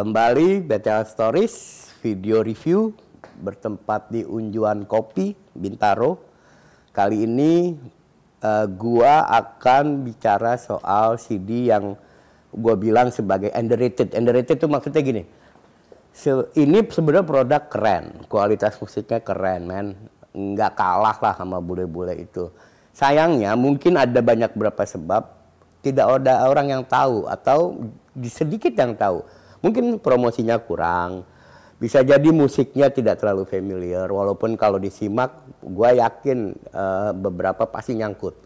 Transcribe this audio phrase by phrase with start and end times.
[0.00, 2.96] Kembali BTL Stories video review
[3.36, 6.16] bertempat di Unjuan Kopi Bintaro.
[6.88, 7.76] Kali ini
[8.40, 12.00] uh, gua akan bicara soal CD yang
[12.48, 14.16] gua bilang sebagai underrated.
[14.16, 15.22] Underrated itu maksudnya gini.
[16.16, 20.00] Se ini sebenarnya produk keren, kualitas musiknya keren, men.
[20.32, 22.48] Nggak kalah lah sama bule-bule itu.
[22.96, 25.28] Sayangnya mungkin ada banyak beberapa sebab
[25.84, 27.76] tidak ada orang yang tahu atau
[28.24, 29.39] sedikit yang tahu.
[29.60, 31.28] Mungkin promosinya kurang,
[31.80, 35.32] bisa jadi musiknya tidak terlalu familiar, walaupun kalau disimak,
[35.64, 38.36] gue yakin uh, beberapa pasti nyangkut.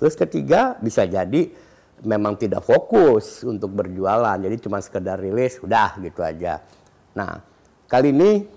[0.00, 1.52] Terus ketiga, bisa jadi
[2.00, 6.64] memang tidak fokus untuk berjualan, jadi cuma sekedar rilis, udah gitu aja.
[7.12, 7.44] Nah,
[7.84, 8.48] kali ini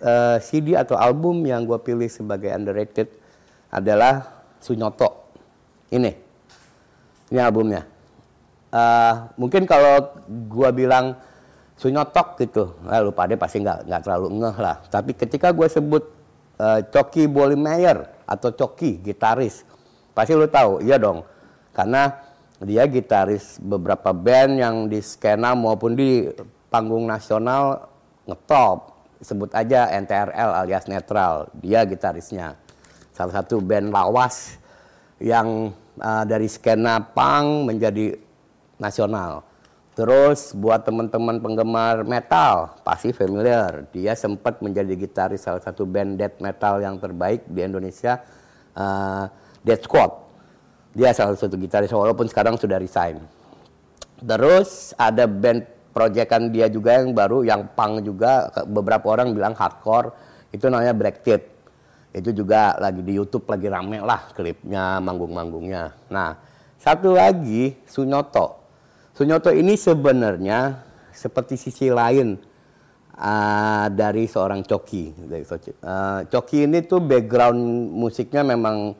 [0.00, 3.12] uh, eh, CD atau album yang gue pilih sebagai underrated
[3.68, 5.28] adalah Sunyoto.
[5.92, 6.12] Ini,
[7.28, 7.84] ini albumnya.
[8.72, 11.20] Uh, mungkin kalau gue bilang
[11.76, 12.72] sunyotok gitu.
[12.82, 14.76] Nah, lu pada pasti nggak nggak terlalu ngeh lah.
[14.88, 16.02] Tapi ketika gue sebut
[16.56, 19.62] uh, Coki Bolimeyer atau Coki gitaris,
[20.16, 21.22] pasti lu tahu, iya dong.
[21.76, 22.08] Karena
[22.64, 26.24] dia gitaris beberapa band yang di skena maupun di
[26.72, 27.92] panggung nasional
[28.24, 28.96] ngetop.
[29.16, 32.56] Sebut aja NTRL alias Netral, dia gitarisnya.
[33.16, 34.60] Salah satu band lawas
[35.16, 38.12] yang uh, dari skena punk menjadi
[38.76, 39.40] nasional
[39.96, 43.88] Terus buat teman-teman penggemar metal pasti familiar.
[43.96, 48.20] Dia sempat menjadi gitaris salah satu band death metal yang terbaik di Indonesia,
[48.76, 49.24] uh,
[49.64, 50.12] Death Squad.
[50.92, 53.24] Dia salah satu gitaris walaupun sekarang sudah resign.
[54.20, 55.64] Terus ada band
[55.96, 58.52] proyekan dia juga yang baru, yang punk juga.
[58.68, 60.12] Beberapa orang bilang hardcore.
[60.52, 61.40] Itu namanya Black Tip.
[62.12, 66.12] Itu juga lagi di YouTube lagi rame lah klipnya, manggung-manggungnya.
[66.12, 66.36] Nah,
[66.76, 68.65] satu lagi Sunyoto
[69.16, 72.36] Sunyoto ini sebenarnya seperti sisi lain
[73.16, 75.16] uh, dari seorang Coki.
[75.80, 77.56] Uh, Coki ini tuh background
[77.96, 78.92] musiknya memang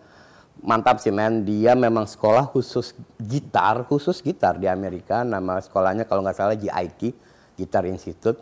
[0.64, 1.44] mantap sih men.
[1.44, 5.20] Dia memang sekolah khusus gitar, khusus gitar di Amerika.
[5.20, 7.12] Nama sekolahnya kalau nggak salah GIT,
[7.60, 8.40] Guitar Institute.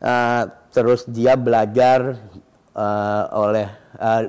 [0.00, 2.16] Uh, terus dia belajar
[2.72, 3.68] uh, oleh
[4.00, 4.24] uh,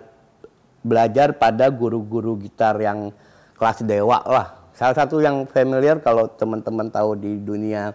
[0.84, 3.16] belajar pada guru-guru gitar yang
[3.56, 7.92] kelas dewa lah Salah satu yang familiar kalau teman-teman tahu di dunia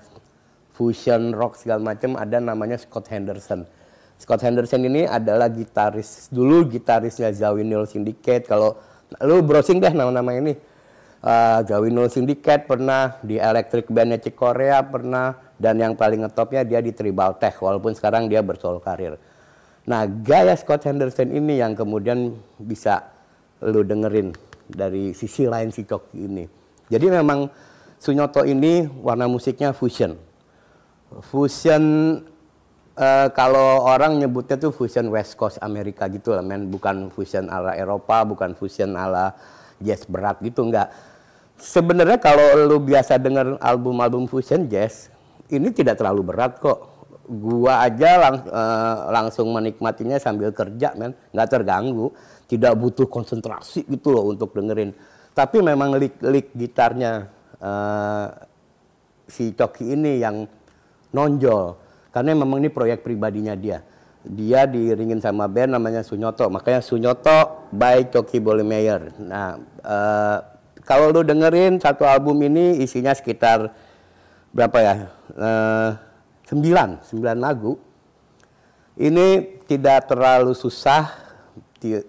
[0.76, 3.64] fusion rock segala macam ada namanya Scott Henderson.
[4.20, 8.44] Scott Henderson ini adalah gitaris dulu gitarisnya Zawinul Syndicate.
[8.44, 8.76] Kalau
[9.24, 10.52] lu browsing deh nama-nama ini.
[11.24, 16.84] Uh, Zawinul Syndicate pernah di Electric Bandnya Cik Korea pernah dan yang paling ngetopnya dia
[16.84, 19.16] di Tribal Tech walaupun sekarang dia bersolo karir.
[19.88, 23.08] Nah gaya Scott Henderson ini yang kemudian bisa
[23.64, 24.36] lu dengerin
[24.68, 26.63] dari sisi lain si Coki ini.
[26.88, 27.48] Jadi memang
[28.04, 30.20] Sunyoto ini warna musiknya fusion.
[31.32, 31.84] Fusion
[33.00, 37.72] uh, kalau orang nyebutnya tuh fusion West Coast Amerika gitu lah men, bukan fusion ala
[37.72, 39.32] Eropa, bukan fusion ala
[39.80, 40.92] jazz berat gitu enggak.
[41.56, 45.08] Sebenarnya kalau lu biasa denger album-album fusion jazz,
[45.48, 46.92] ini tidak terlalu berat kok.
[47.24, 52.12] Gua aja lang, uh, langsung menikmatinya sambil kerja men, nggak terganggu,
[52.44, 54.92] tidak butuh konsentrasi gitu loh untuk dengerin
[55.34, 57.26] tapi memang lik-lik gitarnya
[57.58, 58.30] uh,
[59.26, 60.46] si Coki ini yang
[61.10, 61.74] nonjol.
[62.14, 63.82] Karena memang ini proyek pribadinya dia.
[64.22, 66.46] Dia diringin sama band namanya Sunyoto.
[66.46, 69.10] Makanya Sunyoto by Coki Bolemeyer.
[69.18, 70.38] Nah, uh,
[70.86, 73.74] kalau lu dengerin satu album ini isinya sekitar
[74.54, 74.94] berapa ya?
[75.34, 75.90] Uh,
[76.46, 77.74] sembilan, sembilan lagu.
[78.94, 81.10] Ini tidak terlalu susah,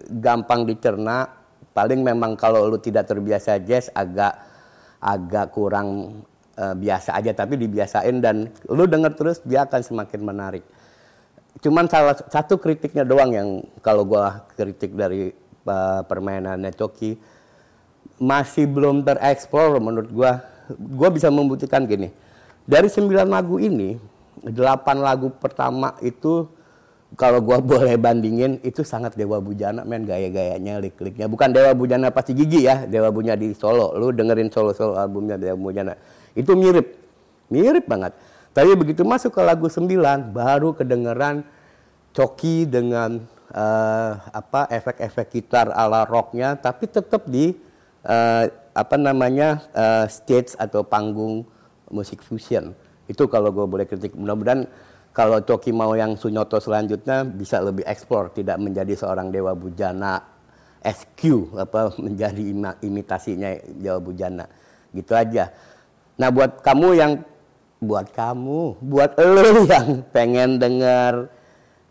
[0.06, 1.35] gampang dicerna,
[1.76, 4.32] paling memang kalau lu tidak terbiasa jazz agak
[4.96, 6.20] agak kurang
[6.56, 10.64] uh, biasa aja tapi dibiasain dan lu denger terus dia akan semakin menarik.
[11.60, 13.48] Cuman salah satu kritiknya doang yang
[13.84, 15.36] kalau gua kritik dari
[15.68, 17.20] uh, permainannya Coki
[18.16, 20.40] masih belum tereksplor menurut gua.
[20.72, 22.10] Gua bisa membuktikan gini
[22.66, 23.94] dari sembilan lagu ini
[24.42, 26.50] delapan lagu pertama itu
[27.14, 31.30] kalau gua boleh bandingin itu sangat Dewa Bujana men gaya-gayanya lik-liknya.
[31.30, 33.94] Bukan Dewa Bujana pasti gigi ya Dewa Bujana di Solo.
[33.94, 35.94] Lu dengerin solo-solo albumnya Dewa Bujana.
[36.34, 36.98] Itu mirip.
[37.46, 38.18] Mirip banget.
[38.50, 41.44] Tapi begitu masuk ke lagu 9 baru kedengeran
[42.16, 43.20] Coki dengan
[43.52, 47.52] uh, apa efek-efek gitar ala rocknya tapi tetap di
[48.08, 51.44] uh, apa namanya uh, stage atau panggung
[51.92, 52.72] musik fusion.
[53.06, 54.16] Itu kalau gue boleh kritik.
[54.16, 54.66] Mudah-mudahan
[55.16, 60.20] kalau Coki mau yang Sunyoto selanjutnya bisa lebih eksplor, tidak menjadi seorang dewa bujana
[60.84, 62.44] SQ apa menjadi
[62.84, 64.44] imitasinya dewa bujana.
[64.92, 65.56] Gitu aja.
[66.20, 67.12] Nah, buat kamu yang
[67.80, 71.32] buat kamu, buat lo yang pengen denger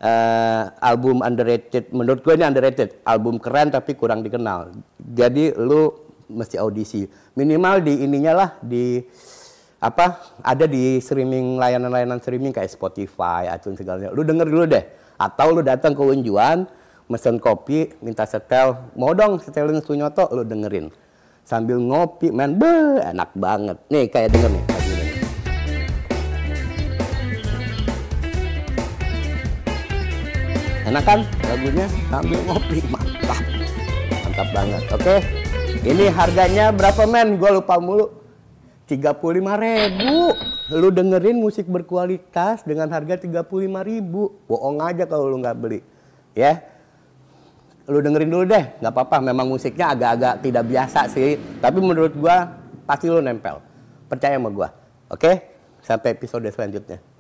[0.06, 1.90] uh, album underrated.
[1.98, 4.70] Menurut gue ini underrated, album keren tapi kurang dikenal.
[5.02, 5.90] Jadi lu
[6.30, 7.10] mesti audisi.
[7.34, 9.02] Minimal di ininya lah di
[9.86, 14.82] apa ada di streaming layanan-layanan streaming kayak Spotify atau segala lu denger dulu deh.
[15.22, 16.66] Atau lu datang ke unjuan
[17.06, 18.82] mesen kopi minta setel.
[18.98, 20.90] Mau dong setelin Sunyoto lu dengerin.
[21.46, 23.78] Sambil ngopi men be enak banget.
[23.94, 24.66] Nih kayak denger nih.
[30.90, 31.86] Enak kan lagunya?
[32.10, 33.42] Sambil ngopi mantap.
[34.10, 34.84] Mantap banget.
[34.90, 35.16] Oke
[35.86, 37.38] ini harganya berapa men?
[37.38, 38.25] Gue lupa mulu
[38.86, 39.22] 35
[39.58, 40.34] ribu.
[40.74, 43.46] Lu dengerin musik berkualitas dengan harga 35
[43.86, 44.34] ribu.
[44.46, 45.82] Bohong aja kalau lu nggak beli
[46.38, 46.62] ya.
[47.86, 49.18] Lu dengerin dulu deh nggak apa-apa.
[49.26, 51.38] Memang musiknya agak-agak tidak biasa sih.
[51.62, 52.54] Tapi menurut gua
[52.86, 53.62] pasti lu nempel.
[54.06, 54.70] Percaya sama gua
[55.10, 55.32] oke?
[55.86, 57.15] Sampai episode selanjutnya